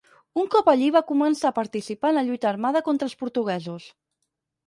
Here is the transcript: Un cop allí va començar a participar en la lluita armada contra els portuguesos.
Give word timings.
Un 0.43 0.47
cop 0.53 0.69
allí 0.71 0.87
va 0.95 1.01
començar 1.09 1.51
a 1.51 1.55
participar 1.57 2.09
en 2.13 2.17
la 2.19 2.23
lluita 2.29 2.49
armada 2.53 2.83
contra 2.89 3.09
els 3.11 3.17
portuguesos. 3.21 3.87